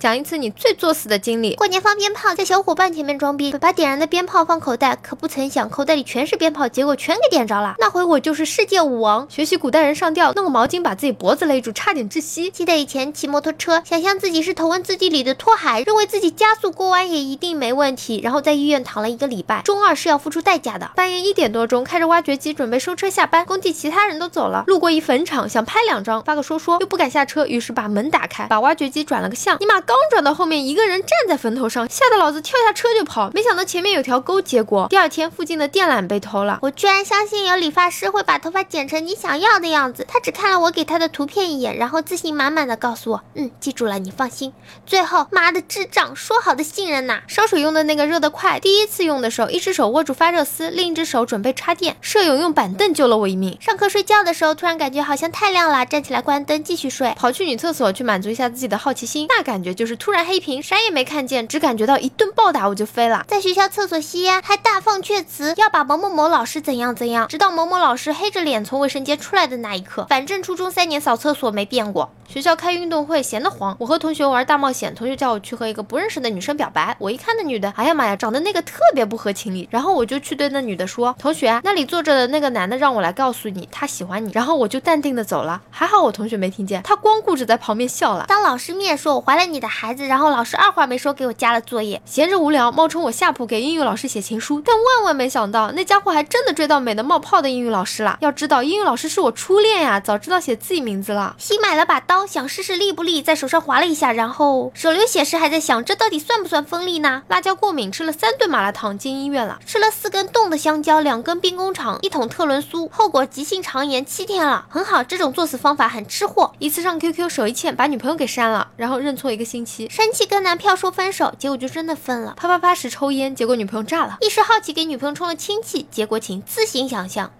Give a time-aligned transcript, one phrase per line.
[0.00, 1.56] 讲一次你最作死的经历。
[1.56, 7.74] 过年放鞭炮，在小伙伴前面装逼，把点燃的鞭炮放口袋，可不曾想口袋里全是鞭炮，结果全给点着了。
[7.78, 12.48] 那回我就是世界舞王，学习古代人上吊，弄个毛巾把自己脖子勒住，差点窒息。
[12.50, 19.62] 记得以前骑摩托车，想象自己是头文字 D 里的拓海，认为自己加速过弯也一定没问题，然后在医院躺了一个礼拜。
[19.62, 20.92] 中二是要付出代价的。
[20.94, 29.56] 半夜一点多钟，开着挖掘机准备收车下班，工地其他人都走了，路过一坟场，想拍两张发个说说，又不敢下车，于是把门打开，把挖掘机转了个向。
[29.58, 33.30] 尼玛刚转到后面，一个人站在坟头上，吓得老子跳下车就跑。
[33.32, 36.58] 没想到前面有条沟，结果第二天附近的电缆被偷了。
[36.60, 40.04] 我居然相信有理发师会把头发剪成你想要的样子。
[40.06, 44.52] 他只看了我给他的图片一眼，然后自信满满的告诉我，嗯，记住了，你放心。
[44.84, 47.22] 最后，妈的智障，说好的信任呐！
[47.26, 51.96] 烧水用的那个热得快，第一次用的时候，一只手握住发热丝，另一只手准备插电。
[52.02, 53.56] 舍友用板凳救了我一命。
[53.58, 57.10] 上课睡觉的时候，突然感觉好像太亮了，站起来关灯继续睡。
[57.16, 63.24] 跑去女厕所去满足一下自己的好奇心，那感觉就是突然黑屏，啥也没看见，只感觉到一顿暴打我就飞了。
[63.28, 70.04] 在学校厕所吸烟，还大放阙词，要把某某某老师怎样怎样，直到某某老师黑着脸从卫生间出来的那一刻。
[70.08, 72.10] 反正初中三年扫厕所没变过。
[72.28, 76.94] 学校开运动会，闲得慌，我和同学玩大冒险，同学叫我去和一个不认识的女生表白。
[76.98, 79.66] 我一看那女的，哎呀妈呀，长得那个特别不合情理。
[79.70, 85.62] 然后我就去对那女的说：“同学，那里坐着的那个男的让我来告诉你，他喜欢你。”然后我就淡定的走了。
[85.70, 88.26] 还好我同学没听见，他光顾着在旁边笑了。
[88.28, 92.02] 当老师面说我怀了你的孩子，然后老师二话没说给我加了作业。
[92.04, 94.60] 闲着无聊，冒充我下铺给英语老师写情书。
[94.64, 98.18] 但万万没想到，那家伙还真的追到美的冒泡的英语老师了。
[98.20, 101.36] 要知道，英语老师是我初恋呀，早知道写自己名字了。
[101.38, 102.88] 新买了把刀，想试试利。
[102.88, 107.22] 不利，在手上划了一下，然后手流血时还在想，这到底算不算锋利呢？
[107.28, 109.60] 辣椒过敏，吃了三顿麻辣烫，进医院了。
[109.66, 114.66] 吃了四根冻的香蕉，两根冰工厂，一桶特仑苏，后果急性肠炎七天了。
[114.68, 116.50] 很好，这种作死方法很吃货。
[116.58, 122.34] 一次上 QQ 手一欠，把女朋友给删了，然后认错一个生气跟男票说分手，结果就真的分了。
[122.36, 124.18] 啪啪啪时抽烟，结果女朋友炸了。
[124.20, 127.30] 一时好奇给女朋友充了氢气，结果请自行想象。